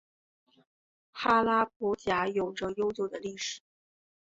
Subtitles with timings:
[1.11, 3.61] 哈拉卜贾有着悠久的历史。